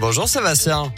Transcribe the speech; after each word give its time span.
Bonjour 0.00 0.26
Sébastien. 0.26 0.90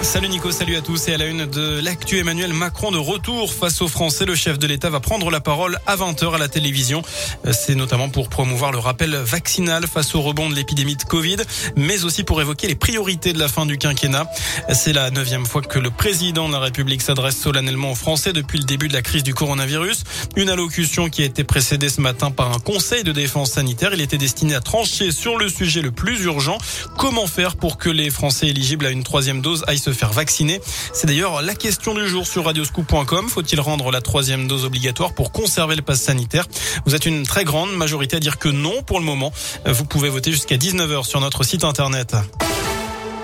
Salut 0.00 0.28
Nico, 0.28 0.52
salut 0.52 0.76
à 0.76 0.80
tous 0.80 1.08
et 1.08 1.14
à 1.14 1.18
la 1.18 1.26
une 1.26 1.44
de 1.44 1.80
l'actu 1.80 2.18
Emmanuel 2.18 2.52
Macron 2.52 2.92
de 2.92 2.98
retour 2.98 3.52
face 3.52 3.82
aux 3.82 3.88
Français. 3.88 4.24
Le 4.24 4.36
chef 4.36 4.56
de 4.58 4.66
l'État 4.66 4.90
va 4.90 5.00
prendre 5.00 5.28
la 5.28 5.40
parole 5.40 5.76
à 5.86 5.96
20h 5.96 6.36
à 6.36 6.38
la 6.38 6.48
télévision. 6.48 7.02
C'est 7.50 7.74
notamment 7.74 8.08
pour 8.08 8.28
promouvoir 8.28 8.70
le 8.70 8.78
rappel 8.78 9.16
vaccinal 9.16 9.86
face 9.88 10.14
au 10.14 10.22
rebond 10.22 10.48
de 10.48 10.54
l'épidémie 10.54 10.94
de 10.94 11.02
Covid, 11.02 11.38
mais 11.76 12.04
aussi 12.04 12.22
pour 12.22 12.40
évoquer 12.40 12.68
les 12.68 12.76
priorités 12.76 13.32
de 13.32 13.40
la 13.40 13.48
fin 13.48 13.66
du 13.66 13.76
quinquennat. 13.76 14.30
C'est 14.72 14.92
la 14.92 15.10
neuvième 15.10 15.44
fois 15.44 15.62
que 15.62 15.80
le 15.80 15.90
président 15.90 16.46
de 16.46 16.52
la 16.52 16.60
République 16.60 17.02
s'adresse 17.02 17.36
solennellement 17.36 17.90
aux 17.90 17.96
Français 17.96 18.32
depuis 18.32 18.58
le 18.58 18.64
début 18.64 18.88
de 18.88 18.94
la 18.94 19.02
crise 19.02 19.24
du 19.24 19.34
coronavirus. 19.34 20.04
Une 20.36 20.48
allocution 20.48 21.10
qui 21.10 21.22
a 21.22 21.26
été 21.26 21.42
précédée 21.42 21.88
ce 21.88 22.00
matin 22.00 22.30
par 22.30 22.54
un 22.54 22.60
conseil 22.60 23.02
de 23.02 23.12
défense 23.12 23.50
sanitaire. 23.50 23.90
Il 23.92 24.00
était 24.00 24.16
destiné 24.16 24.54
à 24.54 24.60
trancher 24.60 25.10
sur 25.10 25.36
le 25.36 25.48
sujet 25.48 25.82
le 25.82 25.90
plus 25.90 26.22
urgent. 26.22 26.58
Comment 26.96 27.26
faire 27.26 27.56
pour 27.56 27.78
que 27.78 27.90
les 27.90 28.10
Français 28.10 28.46
éligibles 28.46 28.86
à 28.86 28.90
une 28.90 29.02
troisième 29.02 29.42
dose 29.42 29.64
aillent 29.66 29.87
faire 29.92 30.12
vacciner. 30.12 30.60
C'est 30.92 31.06
d'ailleurs 31.06 31.42
la 31.42 31.54
question 31.54 31.94
du 31.94 32.08
jour 32.08 32.26
sur 32.26 32.44
radioscoop.com. 32.44 33.28
Faut-il 33.28 33.60
rendre 33.60 33.90
la 33.90 34.00
troisième 34.00 34.48
dose 34.48 34.64
obligatoire 34.64 35.12
pour 35.12 35.32
conserver 35.32 35.76
le 35.76 35.82
pass 35.82 36.00
sanitaire? 36.00 36.46
Vous 36.86 36.94
êtes 36.94 37.06
une 37.06 37.26
très 37.26 37.44
grande 37.44 37.72
majorité 37.74 38.16
à 38.16 38.20
dire 38.20 38.38
que 38.38 38.48
non 38.48 38.82
pour 38.82 38.98
le 38.98 39.04
moment. 39.04 39.32
Vous 39.66 39.84
pouvez 39.84 40.08
voter 40.08 40.32
jusqu'à 40.32 40.56
19h 40.56 41.04
sur 41.04 41.20
notre 41.20 41.44
site 41.44 41.64
internet. 41.64 42.14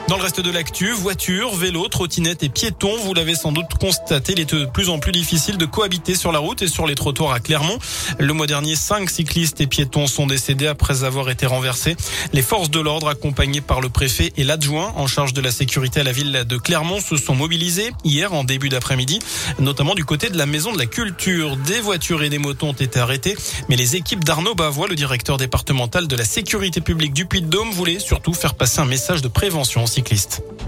Dans 0.07 0.19
le 0.19 0.23
reste 0.23 0.43
de 0.43 0.51
l'actu, 0.51 0.93
voitures, 0.93 1.55
vélos, 1.55 1.89
trottinettes 1.89 2.43
et 2.43 2.51
piétons, 2.51 2.95
vous 2.99 3.15
l'avez 3.15 3.35
sans 3.35 3.53
doute 3.53 3.73
constaté, 3.81 4.33
il 4.33 4.41
est 4.41 4.55
de 4.55 4.67
plus 4.67 4.91
en 4.91 4.99
plus 4.99 5.13
difficile 5.13 5.57
de 5.57 5.65
cohabiter 5.65 6.15
sur 6.15 6.31
la 6.31 6.41
route 6.41 6.61
et 6.61 6.69
sur 6.69 6.87
les 6.87 6.95
trottoirs 6.95 7.33
à 7.33 7.41
Clermont. 7.41 7.79
Le 8.19 8.33
mois 8.35 8.47
dernier, 8.47 8.77
cinq 8.77 9.09
cyclistes 9.09 9.63
et 9.63 9.67
piétons 9.67 10.07
sont 10.07 10.27
décédés 10.27 10.67
après 10.67 11.05
avoir 11.05 11.31
été 11.31 11.47
renversés. 11.47 11.97
Les 12.35 12.43
forces 12.43 12.71
de 12.71 12.81
l'ordre, 12.81 13.09
accompagnées 13.09 13.63
par 13.63 13.81
le 13.81 13.89
préfet 13.89 14.31
et 14.37 14.45
l'adjoint 14.45 14.93
en 14.97 15.07
charge 15.07 15.33
de 15.33 15.41
la 15.41 15.51
sécurité 15.51 16.01
à 16.01 16.05
la 16.05 16.13
ville 16.13 16.45
de 16.47 16.57
Clermont, 16.59 17.01
se 17.01 17.17
sont 17.17 17.35
mobilisés 17.35 17.91
hier 18.05 18.35
en 18.35 18.45
début 18.45 18.69
d'après-midi, 18.69 19.21
notamment 19.59 19.95
du 19.95 20.05
côté 20.05 20.29
de 20.29 20.37
la 20.37 20.45
maison 20.45 20.71
de 20.71 20.79
la 20.79 20.87
culture. 20.87 21.57
Des 21.57 21.81
voitures 21.81 22.23
et 22.23 22.29
des 22.29 22.39
motos 22.39 22.67
ont 22.67 22.73
été 22.73 23.01
arrêtées, 23.01 23.37
mais 23.71 23.77
les 23.77 23.97
équipes 23.97 24.23
d'Arnaud 24.23 24.55
Bavois, 24.55 24.87
le 24.87 24.97
directeur 24.97 25.39
départemental 25.39 26.09
de 26.09 26.17
la 26.17 26.27
sécurité 26.27 26.83
publique 26.83 27.15
du 27.15 27.25
Puy-de-Dôme, 27.25 27.71
voulaient 27.71 28.01
surtout 28.01 28.35
faire 28.35 28.55
passer 28.55 28.81
un 28.81 28.85
message 28.85 29.23
de 29.23 29.29
prévention 29.29 29.83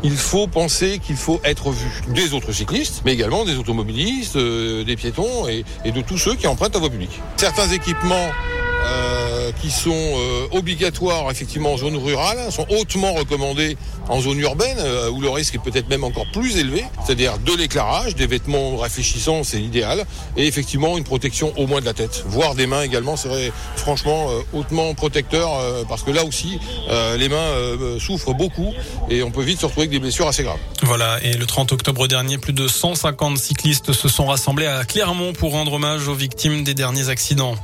il 0.02 0.16
faut 0.16 0.46
penser 0.46 0.98
qu'il 0.98 1.16
faut 1.16 1.40
être 1.44 1.70
vu 1.70 2.02
des 2.08 2.32
autres 2.32 2.52
cyclistes, 2.52 3.02
mais 3.04 3.12
également 3.14 3.44
des 3.44 3.56
automobilistes, 3.56 4.36
euh, 4.36 4.84
des 4.84 4.96
piétons 4.96 5.48
et, 5.48 5.64
de 5.90 6.00
tous 6.00 6.18
ceux 6.18 6.34
qui 6.34 6.46
empruntent 6.46 6.74
la 6.74 6.80
voie 6.80 6.90
publique. 6.90 7.20
Certains 7.36 7.68
équipements 7.68 8.30
euh, 8.84 9.25
qui 9.60 9.70
sont 9.70 9.90
euh, 9.92 10.46
obligatoires 10.52 11.30
effectivement 11.30 11.72
en 11.72 11.76
zone 11.76 11.96
rurale, 11.96 12.50
sont 12.50 12.66
hautement 12.70 13.12
recommandés 13.12 13.76
en 14.08 14.20
zone 14.20 14.38
urbaine, 14.38 14.76
euh, 14.78 15.10
où 15.10 15.20
le 15.20 15.28
risque 15.28 15.54
est 15.54 15.58
peut-être 15.58 15.88
même 15.88 16.04
encore 16.04 16.26
plus 16.32 16.56
élevé, 16.58 16.84
c'est-à-dire 17.04 17.38
de 17.38 17.54
l'éclairage, 17.54 18.14
des 18.14 18.26
vêtements 18.26 18.76
réfléchissants, 18.76 19.42
c'est 19.44 19.58
l'idéal, 19.58 20.04
et 20.36 20.46
effectivement 20.46 20.96
une 20.98 21.04
protection 21.04 21.52
au 21.56 21.66
moins 21.66 21.80
de 21.80 21.86
la 21.86 21.94
tête, 21.94 22.24
voire 22.26 22.54
des 22.54 22.66
mains 22.66 22.82
également, 22.82 23.16
serait 23.16 23.52
franchement 23.76 24.28
hautement 24.52 24.94
protecteur, 24.94 25.48
parce 25.88 26.02
que 26.02 26.10
là 26.10 26.24
aussi, 26.24 26.58
les 27.18 27.28
mains 27.28 27.52
souffrent 27.98 28.34
beaucoup, 28.34 28.72
et 29.10 29.22
on 29.22 29.30
peut 29.30 29.42
vite 29.42 29.60
se 29.60 29.66
retrouver 29.66 29.84
avec 29.84 29.90
des 29.90 29.98
blessures 29.98 30.28
assez 30.28 30.42
graves. 30.42 30.58
Voilà, 30.82 31.18
et 31.22 31.32
le 31.32 31.46
30 31.46 31.72
octobre 31.72 32.06
dernier, 32.06 32.38
plus 32.38 32.52
de 32.52 32.68
150 32.68 33.38
cyclistes 33.38 33.92
se 33.92 34.08
sont 34.08 34.26
rassemblés 34.26 34.66
à 34.66 34.84
Clermont 34.84 35.32
pour 35.32 35.52
rendre 35.52 35.74
hommage 35.74 36.08
aux 36.08 36.14
victimes 36.14 36.64
des 36.64 36.74
derniers 36.74 37.08
accidents. 37.08 37.56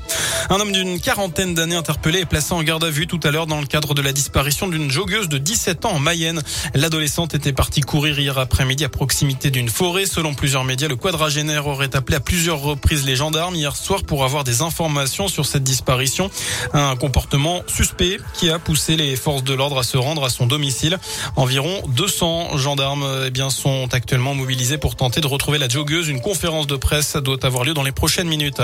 Un 0.50 0.56
homme 0.56 0.72
d'une 0.72 1.00
quarantaine 1.00 1.54
d'années 1.54 1.76
interpellé 1.76 2.20
et 2.20 2.24
placé 2.24 2.52
en 2.52 2.62
garde 2.62 2.82
à 2.82 2.90
vue 2.90 3.06
tout 3.06 3.20
à 3.22 3.30
l'heure 3.30 3.46
dans 3.46 3.60
le 3.60 3.66
cadre 3.66 3.94
de 3.94 4.02
la 4.02 4.12
disparition 4.12 4.66
d'une 4.66 4.90
joggeuse 4.90 5.28
de 5.28 5.38
17 5.38 5.84
ans 5.84 5.92
en 5.92 5.98
Mayenne. 6.00 6.42
L'adolescente 6.74 7.34
était 7.34 7.52
partie 7.52 7.80
courir 7.80 8.18
hier 8.18 8.36
après-midi 8.38 8.84
à 8.84 8.88
proximité 8.88 9.50
d'une 9.50 9.68
forêt. 9.68 10.04
Selon 10.04 10.34
plusieurs 10.34 10.64
médias, 10.64 10.88
le 10.88 10.96
quadragénaire 10.96 11.68
aurait 11.68 11.94
appelé 11.94 12.16
à 12.16 12.20
plusieurs 12.20 12.60
reprises 12.60 13.06
les 13.06 13.14
gendarmes 13.14 13.54
hier 13.54 13.76
soir 13.76 14.02
pour 14.02 14.24
avoir 14.24 14.42
des 14.42 14.62
informations 14.62 15.28
sur 15.28 15.46
cette 15.46 15.62
disparition. 15.62 16.28
Un 16.72 16.96
comportement 16.96 17.62
suspect 17.68 18.18
qui 18.34 18.50
a 18.50 18.58
poussé 18.58 18.96
les 18.96 19.14
forces 19.14 19.44
de 19.44 19.54
l'ordre 19.54 19.78
à 19.78 19.84
se 19.84 19.96
rendre 19.96 20.24
à 20.24 20.30
son 20.30 20.46
domicile. 20.46 20.98
Environ 21.36 21.82
200 21.88 22.56
gendarmes 22.58 23.06
eh 23.26 23.30
bien, 23.30 23.48
sont 23.48 23.88
actuellement 23.92 24.34
mobilisés 24.34 24.78
pour 24.78 24.96
tenter 24.96 25.20
de 25.20 25.28
retrouver 25.28 25.58
la 25.58 25.68
joggeuse. 25.68 26.08
Une 26.08 26.20
conférence 26.20 26.66
de 26.66 26.76
presse 26.76 27.16
doit 27.16 27.44
avoir 27.46 27.64
lieu 27.64 27.74
dans 27.74 27.84
les 27.84 27.92
prochaines 27.92 28.28
minutes. 28.28 28.60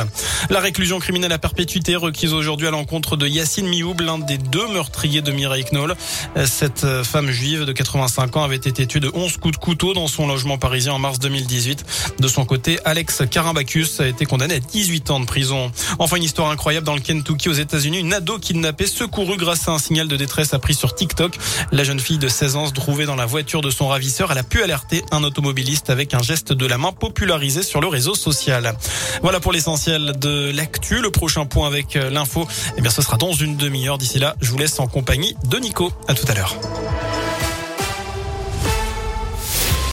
La 0.50 0.60
réclusion 0.60 0.98
criminelle 0.98 1.32
à 1.32 1.38
perpétuité 1.38 1.67
requise 1.96 2.32
aujourd'hui 2.32 2.66
à 2.66 2.70
l'encontre 2.70 3.16
de 3.16 3.26
Yacine 3.26 3.68
Mioub, 3.68 4.00
l'un 4.00 4.18
des 4.18 4.38
deux 4.38 4.66
meurtriers 4.68 5.20
de 5.20 5.32
Mireille 5.32 5.64
Knoll. 5.70 5.94
Cette 6.46 6.86
femme 7.04 7.30
juive 7.30 7.64
de 7.64 7.72
85 7.72 8.36
ans 8.36 8.42
avait 8.42 8.56
été 8.56 8.86
tuée 8.86 9.00
de 9.00 9.10
11 9.12 9.36
coups 9.36 9.54
de 9.54 9.60
couteau 9.60 9.92
dans 9.92 10.08
son 10.08 10.26
logement 10.26 10.56
parisien 10.56 10.94
en 10.94 10.98
mars 10.98 11.18
2018. 11.18 11.84
De 12.18 12.28
son 12.28 12.46
côté, 12.46 12.78
Alex 12.84 13.22
Carimbacus 13.30 14.00
a 14.00 14.08
été 14.08 14.24
condamné 14.24 14.54
à 14.54 14.60
18 14.60 15.10
ans 15.10 15.20
de 15.20 15.26
prison. 15.26 15.70
Enfin, 15.98 16.16
une 16.16 16.22
histoire 16.22 16.50
incroyable 16.50 16.86
dans 16.86 16.94
le 16.94 17.00
Kentucky 17.00 17.48
aux 17.48 17.52
États-Unis. 17.52 17.98
Une 17.98 18.14
ado 18.14 18.38
kidnappée 18.38 18.86
secourue 18.86 19.36
grâce 19.36 19.68
à 19.68 19.72
un 19.72 19.78
signal 19.78 20.08
de 20.08 20.16
détresse 20.16 20.54
appris 20.54 20.74
sur 20.74 20.94
TikTok. 20.94 21.36
La 21.70 21.84
jeune 21.84 22.00
fille 22.00 22.18
de 22.18 22.28
16 22.28 22.56
ans 22.56 22.66
se 22.66 22.72
trouvait 22.72 23.06
dans 23.06 23.16
la 23.16 23.26
voiture 23.26 23.60
de 23.60 23.70
son 23.70 23.88
ravisseur. 23.88 24.32
Elle 24.32 24.38
a 24.38 24.42
pu 24.42 24.62
alerter 24.62 25.02
un 25.10 25.22
automobiliste 25.22 25.90
avec 25.90 26.14
un 26.14 26.22
geste 26.22 26.52
de 26.52 26.66
la 26.66 26.78
main 26.78 26.92
popularisé 26.92 27.62
sur 27.62 27.80
le 27.80 27.88
réseau 27.88 28.14
social. 28.14 28.74
Voilà 29.22 29.40
pour 29.40 29.52
l'essentiel 29.52 30.12
de 30.18 30.50
l'actu. 30.50 31.00
Le 31.00 31.10
prochain 31.10 31.44
point 31.44 31.57
avec 31.64 31.96
euh, 31.96 32.10
l'info, 32.10 32.46
eh 32.76 32.80
bien 32.80 32.90
ce 32.90 33.02
sera 33.02 33.16
dans 33.16 33.32
une 33.32 33.56
demi-heure. 33.56 33.98
D'ici 33.98 34.18
là, 34.18 34.36
je 34.40 34.50
vous 34.50 34.58
laisse 34.58 34.78
en 34.80 34.86
compagnie 34.86 35.36
de 35.44 35.58
Nico. 35.58 35.92
À 36.06 36.14
tout 36.14 36.26
à 36.28 36.34
l'heure. 36.34 36.56